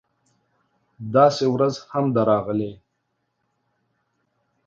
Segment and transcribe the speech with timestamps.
[1.15, 2.71] داسې ورځ هم ده راغلې